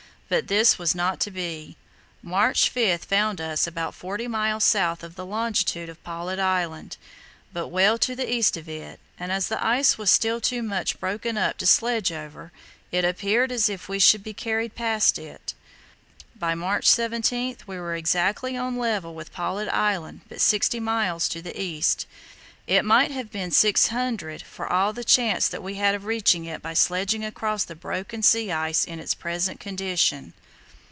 [0.33, 1.75] But this was not to be.
[2.23, 6.95] March 5 found us about forty miles south of the longitude of Paulet Island,
[7.51, 11.01] but well to the east of it; and as the ice was still too much
[11.01, 12.53] broken up to sledge over,
[12.93, 15.53] it appeared as if we should be carried past it.
[16.37, 21.27] By March 17 we were exactly on a level with Paulet Island but sixty miles
[21.27, 22.07] to the east.
[22.67, 26.45] It might have been six hundred for all the chance that we had of reaching
[26.45, 30.33] it by sledging across the broken sea ice in its present condition.